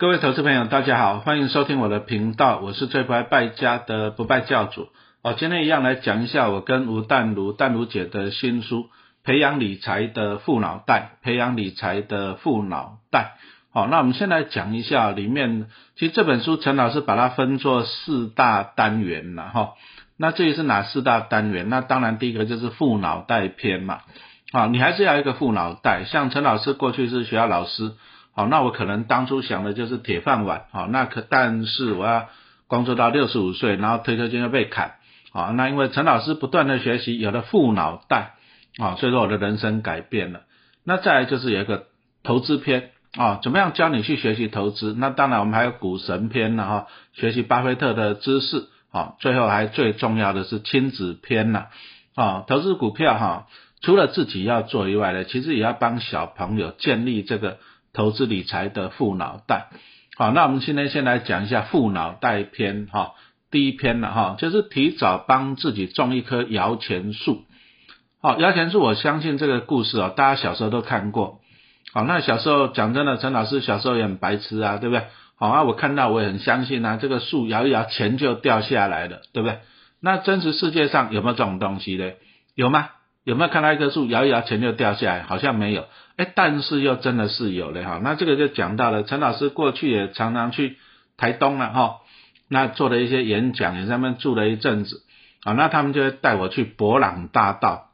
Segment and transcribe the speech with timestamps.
[0.00, 4.90] 各位投资朋友，大家好，欢迎收听我的频道，我是最不爱败家的不败教主。
[5.22, 8.84] 哦，今天一样来讲一下我跟吴淡如、淡如姐的新书
[9.24, 13.32] 《培养理财的富脑袋》，培养理财的富脑袋。
[13.72, 15.66] 好，那我们先来讲一下里面，
[15.96, 19.72] 其实这本书陈老师把它分作四大单元了哈。
[20.16, 21.68] 那至于是哪四大单元？
[21.68, 24.02] 那当然第一个就是富脑袋篇嘛。
[24.52, 27.94] 啊，你还是要一个富脑袋，像陈老师过去是学校老师。
[28.38, 32.28] 好，那我可能当初想的就是铁饭碗，好，那可但是我要
[32.68, 34.92] 工作到六十五岁，然后退休金要被砍，
[35.32, 38.34] 好，那因为陈老师不断的学习，有了富脑袋，
[38.78, 40.42] 啊，所以说我的人生改变了。
[40.84, 41.86] 那再来就是有一个
[42.22, 44.94] 投资篇，啊，怎么样教你去学习投资？
[44.96, 51.70] 那当然我们还有股神篇了哈，学习巴菲特的知识，啊，最后还最重要的是亲子篇了，
[52.14, 53.46] 啊，投资股票哈，
[53.82, 57.58] 除了自己要做以外呢，其实也要帮小朋友建立这个。
[57.92, 59.68] 投资理财的富脑袋，
[60.16, 63.14] 好，那我们今天先来讲一下富脑袋篇哈，
[63.50, 67.44] 第一篇了哈，就是提早帮自己种一棵摇钱树。
[68.20, 71.40] 好，摇钱树，我相信这个故事哦，大家小时候都看过。
[71.92, 75.04] 好，那小时候讲真的，陈老师小时候也很白痴啊，对不对？
[75.36, 79.60] 好啊，我看到我也很相信啊，这个树摇一摇，钱就掉下来了，对不对？
[80.00, 82.12] 那真实世界上有没有这种东西呢？
[82.54, 82.90] 有吗？
[83.28, 85.22] 有没有看到一棵树摇一摇，钱就掉下来？
[85.22, 85.84] 好像没有。
[86.16, 90.78] 哎，但是又真的是有了哈，那这个就讲到了，陈老师过去也常常去
[91.18, 91.96] 台东了哈，
[92.48, 95.02] 那做了一些演讲，也在那边住了一阵子，
[95.44, 97.90] 啊，那他们就会带我去博朗大道，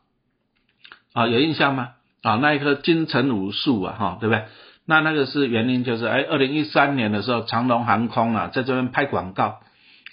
[1.15, 1.95] 啊，有印象吗？
[2.23, 4.45] 啊，那一棵金城武树啊，哈，对不对？
[4.87, 9.59] 那那个是原因就是，哎，二零一三年的时候，长龙航空啊，在这边拍广告，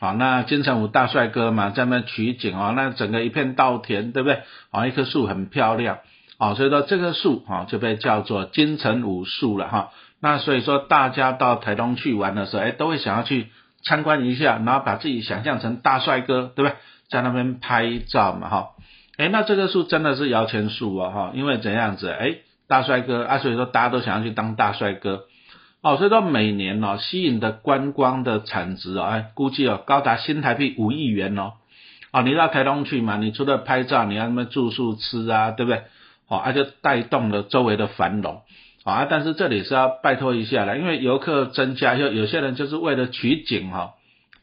[0.01, 4.41] 好，那金城武大帅哥嘛，在那取景哦，那整个一片稻田，对不对？
[4.71, 5.99] 啊，一棵树很漂亮。
[6.39, 9.91] 啊，所以说这棵树啊就被叫做金城武树了哈。
[10.19, 13.49] 那所以说大家到台东去玩的时候，哎，都会想要去
[13.83, 16.75] 参观一下，然后把自己想象成大帅哥，对不对？
[17.07, 18.69] 在那边拍照嘛哈。
[19.17, 22.09] 哎，那这棵树真的是摇钱树啊哈，因为怎样子？
[22.09, 22.37] 哎，
[22.67, 25.25] 大帅哥啊，所以说大家都想要去当大帅哥。
[25.81, 31.53] 哦，所以说每年哦吸引的观光的产值啊，哎，估计哦高达新台币五亿元哦。
[32.11, 35.83] 啊，你到台东去嘛，你除了拍照，你要那边住宿吃啊，对不对？
[36.27, 38.41] 哦，那就带动了周围的繁荣，
[38.83, 43.93] 啊，但是这里是要拜托一下了，因为游客增加，就有些人就是为了取景哈，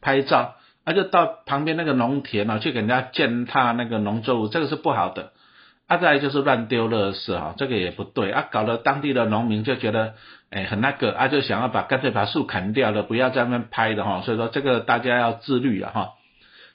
[0.01, 0.55] 拍照，
[0.85, 5.33] 那就到旁边那个农田啊，去给人家践踏那个农作物，这个是不好的。
[5.89, 10.15] 啊，再就是乱丢垃圾哈，这个也不对啊，搞得当地的农民就觉得，
[10.51, 16.11] 哎，很那个，啊，就想要把干脆把树砍掉了，不要在那边拍的哈，所以说这个大家要自律啊哈。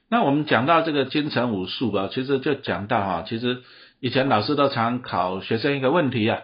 [0.09, 3.61] 那我们讲到这个金城武术啊，其实就讲到哈，其实。
[4.05, 6.39] 以前老师都常考学生一个问题啊，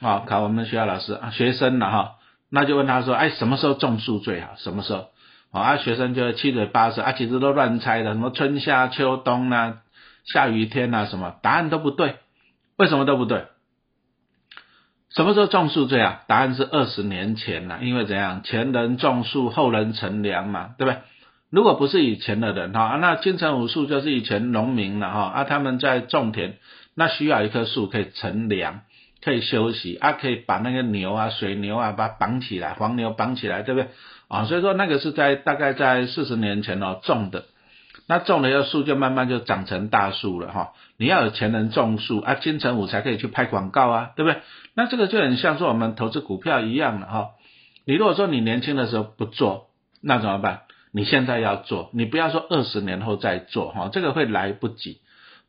[0.00, 2.14] 啊，考我们学校老师啊，学生了哈，
[2.50, 4.54] 那就问他说，哎，什么时候种树最好？
[4.56, 5.10] 什么时候？
[5.52, 9.76] 啊，学生就七嘴八舌啊，其实都乱猜的，什么春夏秋冬啊，
[10.24, 12.16] 下雨天啊，什么答案都不对，
[12.76, 13.44] 为什么都不对？
[15.10, 16.22] 什么时候种树最好？
[16.26, 18.42] 答案是二十年前了，因为怎样？
[18.42, 20.98] 前人种树，后人乘凉嘛，对不对？
[21.50, 26.56] 如果不是以前的人哈，那金城武术就是以前农民了哈，啊，他们在种田。
[26.96, 28.80] 那需要一棵树可以乘凉，
[29.22, 33.90] 可以休息啊，可以把那个牛啊、水牛啊，把它绑起来，黄牛绑起来，对不对？
[34.26, 37.44] 啊，所以说那个是在大概在四十年前哦种的，
[38.06, 40.72] 那种了以后树就慢慢就长成大树了哈。
[40.96, 44.40] 你要有钱人种树啊，金城武才可以去拍广告啊，对不对？
[44.74, 47.30] 那这个就很像说我们投资股票一样的哈。
[47.86, 49.68] 你如果说你年轻的时候不做，
[50.02, 50.60] 那怎么办？
[50.92, 54.98] 你现在要做，你不要说二十年后再做哈，这个会来不及。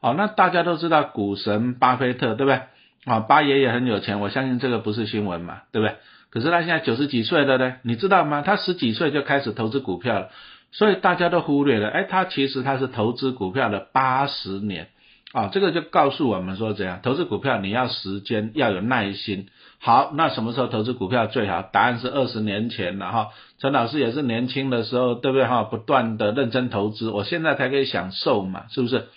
[0.02, 2.62] 好，那大家都知道股神巴菲特，对不对？
[3.06, 5.96] 啊，巴爷爷很有钱，我相信这个不是新闻嘛，对不对？
[6.32, 8.42] 可是他现在九十几岁了呢，你知道吗？
[8.42, 10.30] 他十几岁就开始投资股票了，
[10.78, 14.90] 所以大家都忽略了，哎，他其实他是投资股票的八十年，
[15.32, 19.48] 啊，这个就告诉我们说怎样投资股票，你要时间，要有耐心。
[19.80, 21.62] 好，那什么时候投资股票最好？
[21.62, 23.30] 答案是二十年前了哈。
[23.60, 25.64] 陈老师也是年轻的时候，对不对哈？
[25.64, 29.08] 不断的认真投资，我现在才可以享受嘛，是不是？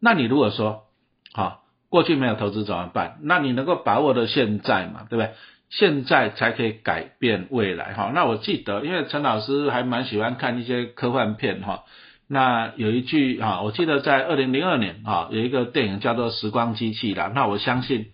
[0.00, 0.82] 那你如果说，
[1.32, 3.18] 好，过去没有投资怎么办？
[3.22, 5.30] 那你能够把握的现在嘛，对不对？
[5.68, 8.12] 现在才可以改变未来，哈。
[8.14, 11.84] 那我记得，因为陈老师还蛮喜欢看一些科幻片，哈。
[12.28, 17.30] 那有一句啊，我记得在二零零二年啊，有一个电影叫做《时光机器》啦。
[17.34, 18.06] 那我相信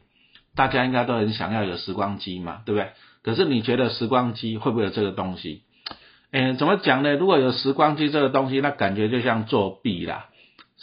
[0.55, 2.91] 大家应该都很想要有时光机嘛，对不对？
[3.23, 5.63] 可是你觉得时光机会不会有这个东西？
[6.31, 7.15] 哎，怎么讲呢？
[7.15, 10.27] 如果有时光机这个东西，那感觉就像作弊啦。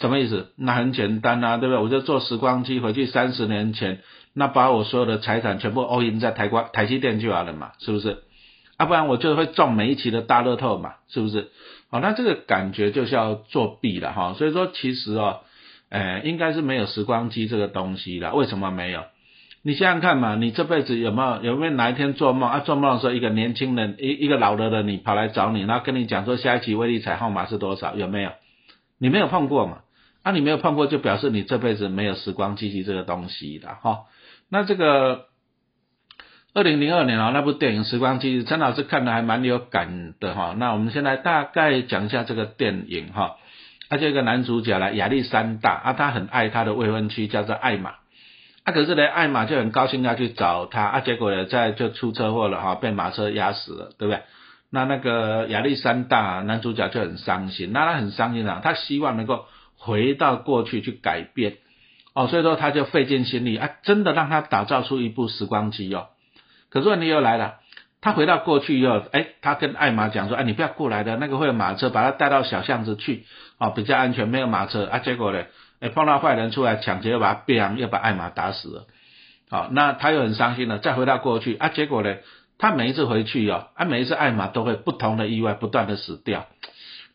[0.00, 0.48] 什么意思？
[0.56, 1.82] 那很简单啊，对不对？
[1.82, 4.00] 我就坐时光机回去三十年前，
[4.32, 8.22] 那把我所有的财产全部 all in 在台光台积电就好了嘛，是不是？
[8.78, 11.48] 啊，不然我就会中每一期的大乐透嘛，是不是？
[11.90, 14.34] 好，那这个感觉就是要作弊了哈。
[14.38, 15.40] 所以说，其实哦，
[15.90, 18.34] 哎，应该是没有时光机这个东西了。
[18.34, 19.02] 为什么没有？
[19.62, 22.60] 你想想看嘛，你这辈子有没有有没有哪一天做梦啊？
[22.60, 27.94] 做梦的时候，一个年轻人一一个老了的你跑来找你，然后跟你讲说下一期威力彩号码是多少？
[27.96, 28.30] 有没有？
[28.98, 29.78] 你没有碰过嘛？
[30.22, 34.00] 啊，你没有碰过，就表示你这辈子没有时光机器这个东西的哈。
[34.50, 35.26] 那这个
[36.52, 40.54] 二零零二年啊，那部电影《时光机器》，陈老师看的还蛮有感的哈。
[40.58, 43.36] 那我们现在大概讲一下这个电影哈。
[43.88, 47.94] 啊，这个男主角呢，亚历山大啊，他很爱他的未婚妻，叫做艾玛。
[48.62, 54.22] 啊，可是呢，艾玛就很高兴要去找他，啊，结果呢，在就出车祸了哈，被马车压死了，对不对？
[54.70, 59.46] 那那个亚历山大男主角就很伤心，那他很伤心啊，他希望能够
[59.80, 61.54] 回到过去去改变，
[62.14, 66.08] 哦，所以说他就费尽心力啊，真的让他打造出一部时光机哦。
[66.68, 67.54] 可是问题又来了，
[68.02, 73.24] 他回到过去以后，哎，他跟艾玛讲说，哎，你不要过来的，那个会有马车，把他带到小巷子去，
[73.58, 74.98] 哦，比较安全，没有马车啊。
[74.98, 75.44] 结果呢？
[75.80, 78.86] 哎，碰到坏人出来抢劫，又把他毙，又把艾玛打死了。
[79.48, 80.78] 好，那他又很伤心了。
[80.78, 82.16] 再回到过去啊，结果呢，
[82.58, 86.46] 他每一次回去哦，啊，每一次艾玛都会不同的意外，不断的死掉。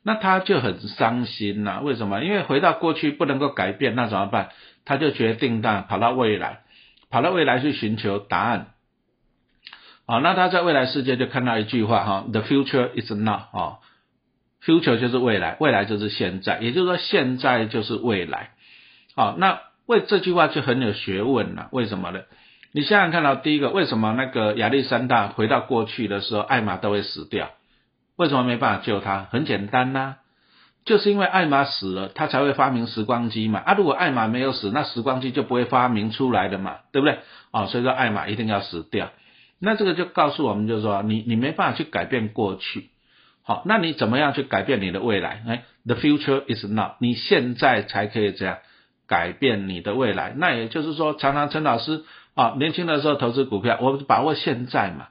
[0.08, 1.82] 那他就很伤心呐。
[1.84, 2.24] 为什么？
[2.24, 4.50] 因为回到过去不能够改变，那怎么办？
[4.86, 6.60] 他就决定呢，跑到未来，
[7.10, 8.68] 跑到未来去寻求答案。
[10.06, 13.80] 好，那他在未来世界就看到一句话哈：The future is now 啊
[14.64, 18.52] ，future 就是未来，未来就是现在，也就是说现在就是未来。
[19.16, 21.70] 好，那为这句话就很有学问了。
[21.72, 22.22] 为什么呢？
[22.74, 27.50] 你想想看到第一个，为什么那个亚历山大回到过去的时候，艾玛都会死掉？
[28.16, 29.28] 为什么没办法救他？
[29.32, 30.16] 很简单呐，
[30.86, 33.60] 就是因为艾玛死了，他才会发明时光机嘛。
[33.60, 37.20] 啊，如果艾玛没有死，那时光机就不会发明出来的嘛，对不对？
[37.52, 39.12] 啊，所以说艾玛一定要死掉。
[39.60, 42.90] 那这个就告诉我们，就是说你你没办法去改变过去。
[43.44, 45.44] 好，那你怎么样去改变你的未来？
[45.48, 48.58] 哎，the future is now，你现在才可以这样。
[49.08, 52.04] 改变你的未来，那也就是说，常常陈老师
[52.34, 55.10] 啊，年轻的时候投资股票，我把握现在嘛。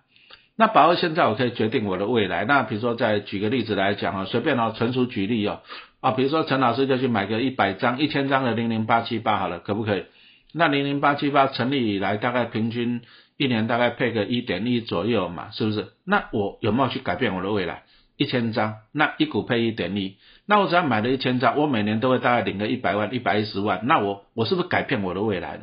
[0.57, 2.45] 那把握现在，我可以决定我的未来。
[2.45, 5.63] 那比如说，再举个例子来讲啊，随便哦，纯属举例哦
[6.01, 10.05] 啊，比如说陈老师就去买个一百张、一千张的零零八七八好了，可不可以？
[10.53, 13.03] 那零零八七八成立以来，大概平均
[13.37, 15.89] 一年大概配个一点一左右嘛，是不是？
[16.05, 17.83] 那我有没有去改变我的未来？
[18.17, 25.63] 一千张，那一股配一点一，那我只要买了一千张，我每年都会大概领个一百万、一百一十万，那我我是不是改变我的未来了？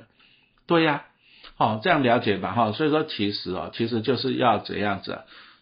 [0.67, 1.03] 对呀，
[1.61, 5.19] 哦，这样了解吧，哈，所以说其实哦，其实就是要怎样子，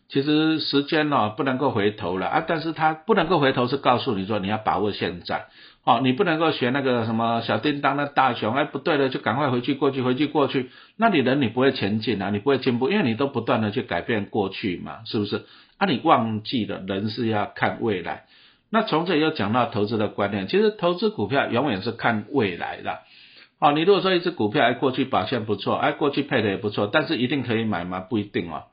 [0.07, 5.47] 其实时间哦不能够回头了啊，但是它不能够回头是告诉你说你要把握现在，
[5.83, 15.43] 哦，你不能够学那个什么小叮当的大熊，哎，不对了，就赶快回去过去，回去过去，那你人你不会前进啊，你不会进步，因为你都不断的去改变过去嘛，是不是？
[15.79, 18.23] 啊，你忘记了，人是要看未来。
[18.71, 22.99] 那从这里又讲到投资的观念，其实投资股票永远是看未来的。
[23.59, 27.99] 哦，你如果说一只股票哎过去表现不错，哎过去配的也不错，但是一定可以买吗？
[27.99, 28.63] 不一定哦，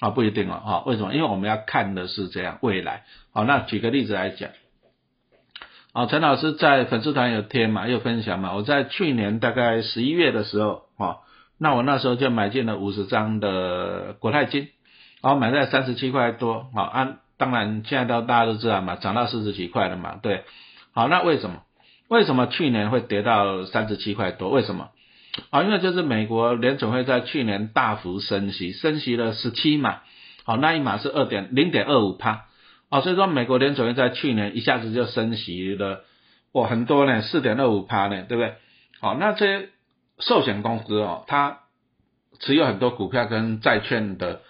[0.00, 1.14] 啊不一定哦，哈，为什么？
[1.14, 3.04] 因为我们要看的是这样未来。
[3.32, 4.50] 好，那举个例子来讲，
[5.92, 8.54] 哦，陈老师在粉丝团有贴嘛，有分享嘛。
[8.54, 11.20] 我在去年大概十一月的时候，哈，
[11.58, 14.68] 那我那时候就买进了五十张的国泰金。
[15.22, 20.42] 然后买在三十七块多，好，按当然现在都大家都知道嘛，涨到四十几块了嘛，对，
[20.90, 21.62] 好，那为什么？
[22.12, 24.50] 为什么去年会跌到三十七块多？
[24.50, 24.90] 为什么？
[25.48, 30.00] 啊，因为就是美国联总会在去年大幅升息，升息了十七码，
[30.44, 32.44] 好，那一码是二点零点二五帕，
[32.90, 36.04] 啊，所以说美国联总会在去年一下子就升息了，
[36.52, 38.56] 哇，很多呢，四点二五帕呢，对不对？
[39.00, 39.68] 好，那这些
[40.18, 41.60] 寿险公司哦，它
[42.40, 44.42] 持有很多股票跟债券的。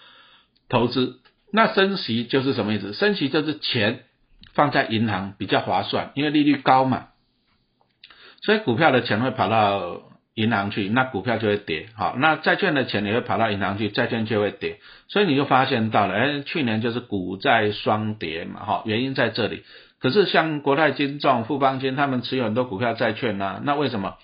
[0.68, 1.20] 投资
[1.52, 2.94] 那升息就是什么意思？
[2.94, 4.04] 升息就是钱
[4.54, 7.08] 放在银行比较划算，因为利率高嘛，
[8.42, 10.02] 所以股票的钱会跑到
[10.34, 11.86] 银行去，那股票就会跌。
[11.94, 14.78] 好，那债券的钱也会跑到银行去，债券就会跌。
[15.08, 19.62] 所以你就发现到了，哎，去年就是股债双跌嘛，哈，原因在这里。
[20.00, 24.16] 可是像国泰金重、富邦金他们持有很多股票债券呐，那为什么？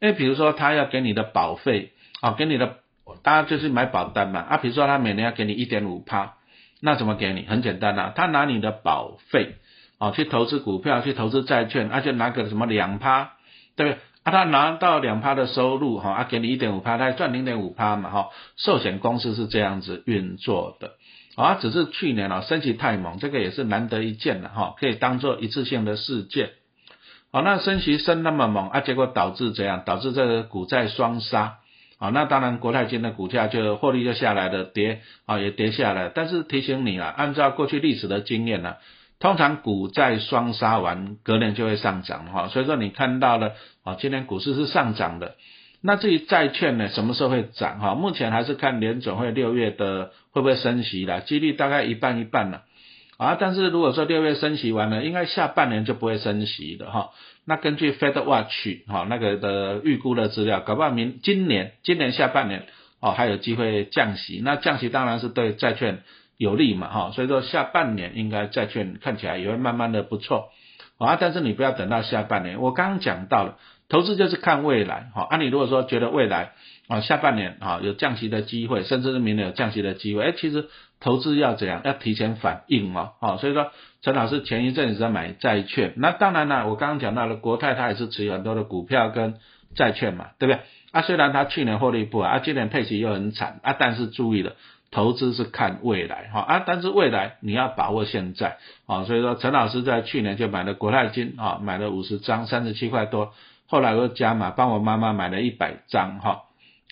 [0.00, 2.76] 因为比如说他要给你的保费啊，给你的。
[3.24, 6.34] 大家就是买保单嘛，啊，比如说他每年要给你一点五趴，
[6.80, 7.44] 那怎么给你？
[7.46, 9.56] 很简单呐，他拿你的保费，
[9.98, 13.32] 哦，去投资股票，去投资债券，而且拿个什么两趴，
[13.76, 13.98] 对不对？
[14.24, 20.92] 啊，他拿到两趴的收入，哈，啊，给你一点五趴，他赚零点五趴嘛，哈，寿险公司是这样子运作的，
[21.34, 26.50] 啊，只是去年啊升息太猛，这个也是难得一见的，哈，可以当做一次性的事件，
[27.32, 29.82] 好，那升息升那么猛，啊，结果导致怎样？
[29.84, 31.58] 导致这个股债双杀。
[31.98, 36.10] 啊，那当然国泰金的股价就获利就下来了，跌啊也跌下来。
[36.12, 38.74] 但是提醒你啊，按照过去历史的经验呢，
[39.22, 42.48] 通常股债双杀完，隔年就会上涨哈。
[42.48, 43.52] 所以说你看到了
[43.84, 45.36] 啊，今年股市是上涨的。
[45.80, 47.94] 那至于债券呢，什么时候会涨哈？
[47.94, 52.62] 目前还是看联总会六月的会不会升息啦，几率大概一半一半了。
[53.16, 57.10] 啊，但是如果说六月升息完了，应该下半年就不会升息的哈。
[57.44, 62.64] 那根据 Fed Watch 哈那个的预估的资料，搞不好明今年今年下半年
[62.98, 64.40] 哦还有机会降息。
[64.44, 66.02] 那降息当然是对债券
[66.42, 70.50] 有利嘛哈，所以说下半年应该债券看起来也会慢慢的不错
[70.98, 71.16] 啊。
[71.20, 73.58] 但是你不要等到下半年，我刚刚讲到了，
[73.88, 75.26] 投资就是看未来哈。
[75.30, 76.52] 啊，你如果说觉得未来
[76.88, 80.68] 啊下半年啊有降息的机会，甚至是明年有降息的机会，哎，其实。
[81.04, 81.80] 投资要怎样？
[81.82, 83.72] 要提前反应哦，哦，所以说
[84.02, 89.34] 陈老师前一阵子在买债券，那当然了，我刚刚讲到了国泰，它也是持有很多的股票跟
[89.74, 90.60] 债券嘛，对不对？
[90.92, 94.52] 啊，虽然它去年获利不好，啊，今年配息又很惨，啊，但是注意了，
[94.92, 103.32] 投资是看未来，哈，啊，但是未来你要把握现在，啊，所以说陈老师在去年就买了国泰金，啊，买了五十张，三十七块多，
[103.66, 106.42] 后来又加码，帮我妈妈买了一百张，哈。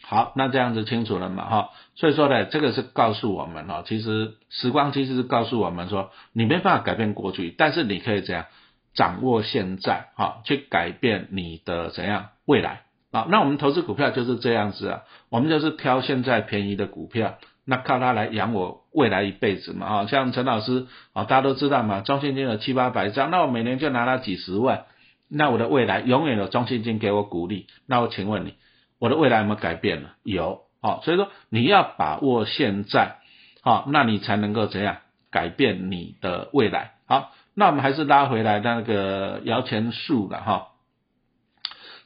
[0.03, 1.45] 好，那这样子清楚了嘛？
[1.45, 8.47] 哈，所以说呢，这个是告诉我们哈，其实时光机是告诉我们说，你没办法改变过去，但是你可以怎样
[8.95, 12.81] 掌握现在，哈，去改变你的怎样未来
[13.13, 13.27] 啊？
[13.29, 19.87] 那我们投资股票就是这样子啊，我们就是挑现在便宜的股票，那靠它来养我未来一辈子嘛？
[19.87, 24.85] 啊，像陈老师啊，大家都知道嘛，中信金有七八百张，那我每年就拿了几十万，
[25.29, 28.55] 那我的未来永远有中信金给我鼓励，那我请问你？
[28.99, 30.11] 我的未来有没有改变了？
[30.25, 33.17] 有，好，所以说你要把握现在，
[33.63, 34.97] 好，那你才能够怎样
[35.31, 36.93] 改变你的未来？
[37.07, 40.67] 好，那我们还是拉回来那个摇钱树了哈。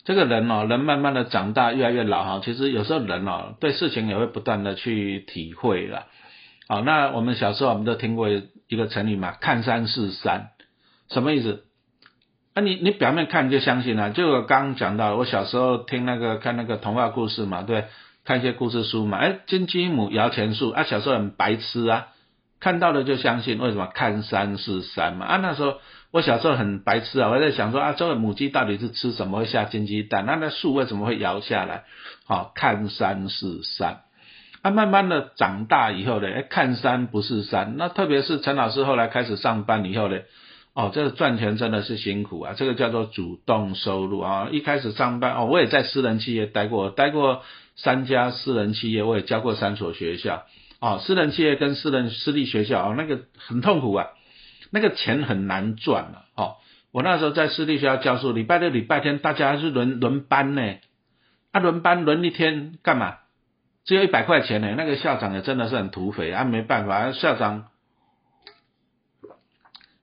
[0.04, 2.40] 这个人哦，人慢慢的长大，越来越老哈。
[2.44, 6.06] 其实有时候人哦，对事情也会不断的去体会了。
[6.68, 10.48] 好，那我们小时候我们都听过一个成语嘛，看山是山，
[11.08, 11.64] 什么意思？
[12.54, 17.86] 啊，你你表面看就相信了，就我刚刚讲到，我小时候听那个看那个童话故事嘛，对，
[18.24, 22.08] 看一些故事书嘛，哎，金鸡母摇钱树，啊，小时候很白痴啊，
[22.60, 23.86] 看到了就相信，为什么？
[23.86, 25.78] 看山是山嘛，啊，那时候
[26.14, 30.24] 我小时候很白痴啊，我在想说啊，这个母鸡到底是吃什么会下金鸡蛋？
[30.26, 31.82] 那那树为什么会摇下来？
[32.24, 34.02] 好，看山是山，
[34.62, 40.20] 啊，慢慢的长大以后呢，哎，看山不是山，那特别是陈老师后来开始上班以后呢。
[40.72, 42.54] 哦，这个赚钱真的是辛苦啊！
[42.56, 44.48] 这个叫做主动收入啊。
[44.50, 47.42] 一开始上班哦，我也在私人企业待过，待过
[47.76, 50.42] 三家私人企业，我也教过三所学校。
[50.80, 54.06] 哦，私人企业跟私人私立学校哦，那个很痛苦啊，
[54.70, 56.24] 那个钱很难赚啊。
[56.36, 56.56] 哦，
[56.92, 60.76] 我那时候在私立学校教书，礼拜六、礼拜天大家是轮轮班呢，
[61.52, 63.18] 啊，轮班轮一天干嘛？
[63.84, 64.74] 只有一百块钱呢。
[64.76, 67.66] 那个校长也真的是很土匪啊，没办法，校长。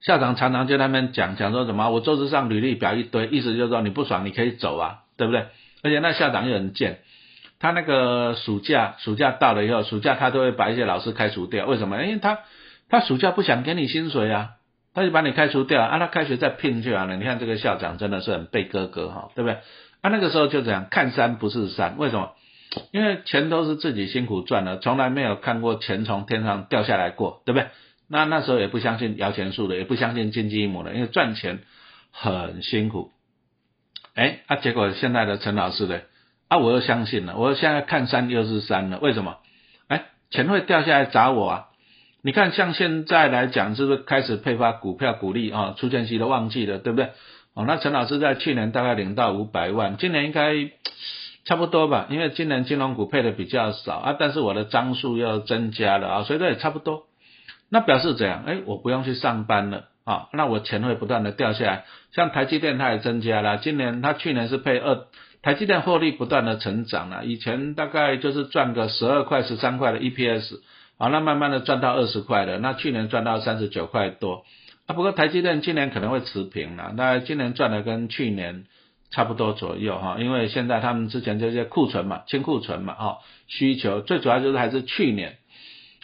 [0.01, 5.45] 校长常常就那边讲讲说什么，我桌子上履历表一堆，意思就是说你不爽你可以走啊，对不对？
[5.83, 7.01] 而且那校长又很贱，
[7.59, 12.03] 他那个暑假暑假到了以后，暑假他都会把一些老师开除掉，为什么？
[12.03, 12.39] 因为他
[12.91, 14.51] 他暑假不想给你薪水啊，
[14.93, 17.15] 他就把你开除掉啊，他开学再聘就完了。
[17.15, 19.59] 你看这个校长真的是很背哥哥哈，对不对？
[20.01, 22.33] 啊那个时候就这样，看山不是山，为什么？
[22.91, 27.67] 因为钱都是自己辛苦赚的，从来没有看过钱从天上掉下来过，对不对？
[28.09, 31.59] 那那时候也不相信摇钱树的，也不相信金鸡母的，因为赚钱
[32.11, 33.11] 很辛苦。
[34.15, 36.01] 哎，啊，结果现在的陈老师呢，
[36.49, 39.37] 啊，我又相信了，我现在看山又是山了，为什么？
[39.87, 41.67] 哎，钱会掉下来砸我啊！
[42.23, 45.73] 你看，像现在来讲，是不是开始配发股票股利啊？
[45.77, 47.09] 出钱期都忘记了，对不对？
[47.55, 50.53] 哦，那陈老师在去年大概领到五百万，今年应该
[51.45, 52.05] 差不多吧？
[52.11, 57.03] 因为今年金融股配的比较少啊，但是我的张数又增加了啊，所以这也差不多。
[57.69, 58.43] 那表示怎样？
[58.45, 61.85] 哎，我不用去上班了啊，那我钱会不断的掉下来。
[62.13, 65.07] 像台积电它也增加了，今年它去年是配二，
[65.41, 70.59] 台积电获利不断的成长了，以前大概就是赚个十二块、十三块的 EPS，
[71.01, 74.45] 好，那慢慢的赚到二十块的，那去年赚到三十九块多
[74.85, 74.93] 啊。
[74.93, 78.65] 不过台积电今年可能会持平了，那今年赚的跟去年
[79.09, 83.17] 差不多左右哈，因为现在他们之前这些库存嘛，清库存嘛，哈，
[83.47, 85.37] 需求最主要就是还是去年。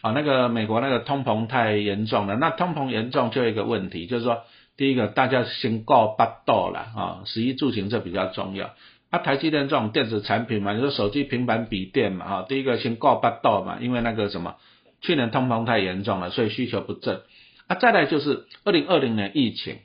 [0.02, 4.46] 啊，那个美国那个通膨太严重了，那通膨严重就一个问题，就是说，
[4.78, 8.72] 第一个大家先告八道了啊，十一住行这比较重要。
[9.12, 14.56] 啊，台积电这种电子产品嘛，你说手机、平板、笔电嘛，哈，第一个先告八道嘛，因为那个什么，
[15.02, 17.22] 去年通膨太严重了，所以需求不振。
[17.68, 19.78] 啊，再来就是二零二零年疫情，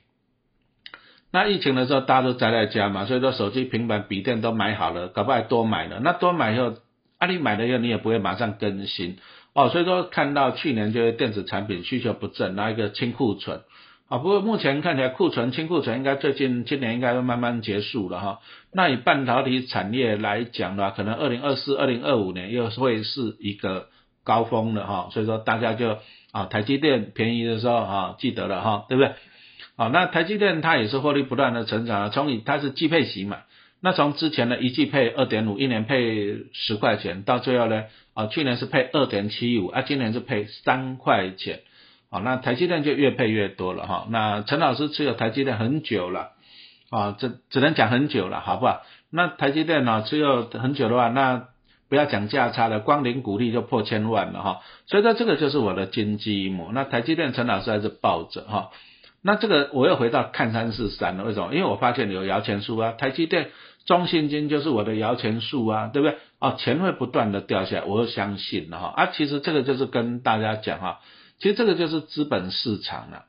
[1.31, 6.75] 那疫情的时候大家都宅在家嘛，所以说手机、平板、笔电都买好了，搞不好多买了，那多买以后。
[7.19, 9.17] 啊，你买了以后你也不会马上更新
[9.53, 13.61] 哦，所以说看到去年就是电子产品需求不振，拿一个清库存。
[14.09, 18.39] 啊，不过目前看起来库存清库存应该最近今年应该会慢慢结束了哈。
[18.73, 23.87] 那以半导体产业来讲的话，可能二零二四、二零二五年又会是一个
[24.23, 25.09] 高峰了哈。
[25.11, 25.97] 所以说大家就
[26.31, 29.13] 啊，台积电便宜的时候啊，记得了哈，对不对？
[29.75, 33.39] 好，那台积电它也是获利不断的成长啊，从它是季配型嘛，
[33.81, 41.61] 那从之前的一季配二点五，一年配十块钱，到最后呢，啊，去年是配二点七五，啊，今年是配三块钱。
[42.11, 44.05] 好，那台积电就越配越多了哈。
[44.09, 46.33] 那陈老师持有台积电很久了，
[46.91, 48.83] 啊，这只能讲很久了，好不好？
[49.09, 51.47] 那台积电呢持有很久的话，那
[51.93, 54.61] 不要讲价差了，光零股利就破千万了哈。
[54.87, 56.71] 所以说这个就是我的金鸡母。
[56.73, 58.71] 那台积电陈老师还是抱着哈。
[59.21, 61.53] 那这个我又回到看三四三了，为什么？
[61.53, 63.51] 因为我发现有摇钱树啊，台积电、
[63.85, 66.17] 中信金就是我的摇钱树啊，对不对？
[66.39, 68.93] 哦，钱会不断的掉下来，我又相信了哈。
[68.97, 70.99] 啊，其实这个就是跟大家讲哈。
[71.37, 73.25] 其实这个就是资本市场了，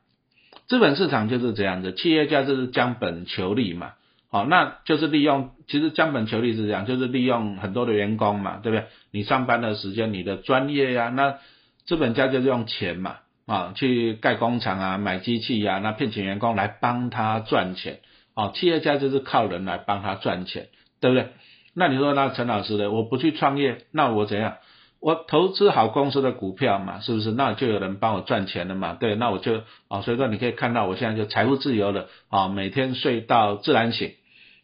[0.67, 3.91] 资本市场就是这样子，企业家就是将本求利嘛，
[4.35, 8.87] 好，那就是利用，其实江本求利是这样，就是利用很多的员工嘛，对不对？
[9.09, 11.37] 你上班的时间，你的专业呀，那
[11.85, 17.99] 资本家就是用钱嘛，啊，去盖工厂啊，买机器呀，那聘请员工来帮他赚钱，
[18.33, 20.67] 啊，企业家就是靠人来帮他赚钱，
[20.99, 21.29] 对不对？
[21.73, 24.57] 那你说那陈老师的，我不去创业，那我怎样？
[24.99, 27.31] 我投资好公司的股票嘛，是不是？
[27.31, 28.97] 那就有人帮我赚钱了嘛？
[28.99, 34.11] 对，那我就啊，所以说你可以看到我现在就财富自由了啊，每天睡到自然醒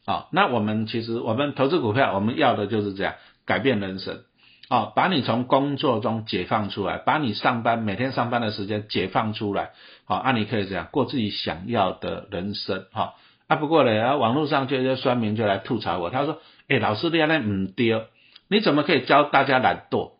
[0.06, 0.28] 啊。
[0.32, 3.16] 那我们其实我们投资股票，我们要的就是这样
[3.46, 4.22] 改变人生
[4.70, 9.72] 啊，把你从工作中解放出来，把你上班每天上班的时间解放出来，
[10.06, 13.16] 好，那你可以这样过自己想要的人生哈。
[13.48, 16.40] 啊，不过呢，网络上就有些酸民就来吐槽我，他说
[16.70, 18.04] ：“哎，老师你那唔丢，
[18.48, 20.12] 你怎么可以教大家懒惰？”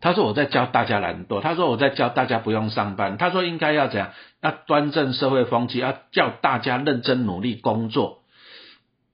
[0.00, 8.22] 他说我在教大家懒惰，他说我在教大家不用上班，他说应该要怎样，要端正社会风气，要叫大家认真努力工作。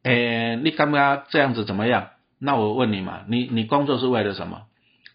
[0.03, 2.09] 诶，你刚刚这样子怎么样？
[2.41, 4.63] 那我问你嘛，你你工作是为了什么？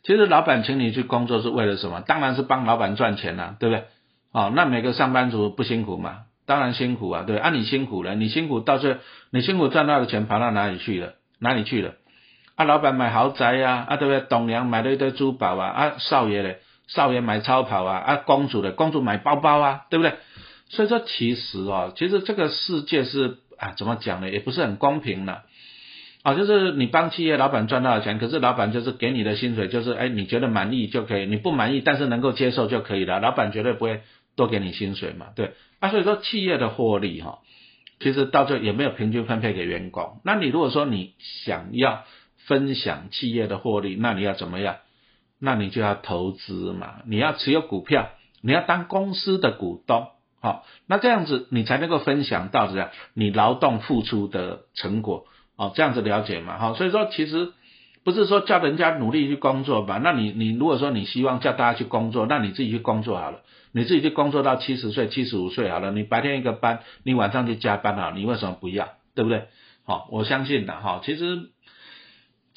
[0.04, 2.02] 其实老板请你去工作是为了什么？
[2.02, 3.86] 当然是帮老板赚钱呐，对不对？
[4.32, 6.20] 哦，那每个上班族不辛苦嘛？
[6.46, 9.00] 当然辛苦啊，对，啊你辛苦了，你辛苦到最后，
[9.32, 11.16] 你辛苦赚到的钱跑到哪里去了？
[11.40, 11.96] 哪里去了？
[12.56, 14.22] 啊，老板买豪宅呀，啊对不对？
[14.30, 20.14] 董娘买了一堆珠宝啊，啊少爷嘞，少爷买超跑啊，啊公主的公主买包包啊，对不对？
[20.70, 24.30] 所以说其实哦，其实这个世界是啊，怎么讲呢？
[24.30, 25.44] 也不是很公平了
[26.24, 34.02] 啊，就是你帮企业老板赚到的钱，可是老板就是给你的薪水就是哎你觉得满意就可以，你不满意但是能够接受就可以了，老板绝对不会
[34.36, 37.40] 多给你薪水嘛，对啊，所以说企业的获利哈，
[38.00, 40.22] 其实到最后也没有平均分配给员工。
[40.24, 42.04] 那你如果说你想要。
[42.48, 44.78] 分享企业的获利，那你要怎么样？
[45.38, 50.08] 那你就要投资嘛，你要持有股票，你要当公司的股东，
[50.40, 57.54] 好，那这样子你才能够分享到这样你劳动付出的成果，哦，这样子了解嘛，好，所以说其实
[58.04, 63.40] 不是说叫人家努力去工作吧，那你你如果说你希望叫大家去工作，那你自己去工作好了，
[63.72, 68.90] 你自己去工作到七十岁、七十五岁好了，你白天一个班，你晚上去加班啊，你为什么不要？
[69.16, 69.46] 对不对？
[69.86, 71.50] 好，我相信的哈，其实。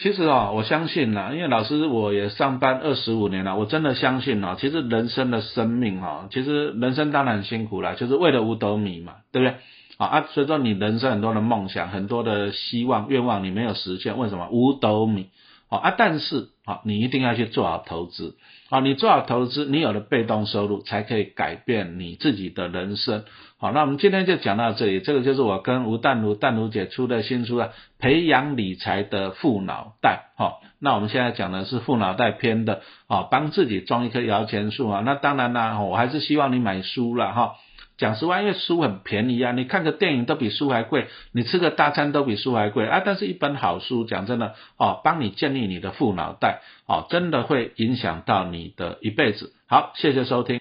[0.01, 4.57] 其实啊，我相信呐，因为老师我也上班二十五年了，我真的相信啊。
[4.59, 9.57] 其实人生的生命啊，其实人生当然辛苦了，就是为了五斗米嘛，对不对？
[9.99, 14.49] 啊啊，所以说你人生很多的梦想、很多的希望、愿望你没有实现，为什么？
[14.51, 15.27] 五斗米。
[15.70, 18.37] 好啊，但是啊，你一定要去做好投资。
[18.68, 23.24] 好，你做好投资，你有了被动收入，才可以改变你自己的人生。
[23.56, 24.98] 好，那我们今天就讲到这里。
[25.00, 27.68] 这个就是我跟吴淡如、淡如姐出的新书啊，
[28.00, 30.33] 《培养理财的富脑袋》。
[30.38, 35.02] 好，那我们现在讲的是富脑袋篇的啊，帮自己装一棵摇钱树啊。
[35.04, 37.54] 那当然啦，我还是希望你买书了哈。
[38.01, 43.03] 讲实话，因为书很便宜啊，你看个电影都比书还贵，你吃个大餐都比书还贵啊。
[43.05, 49.53] 但是，一本好书，讲真的哦，帮你建立你的富脑袋哦，真的会影响到你的一辈子。
[49.69, 50.59] 好，谢谢收听。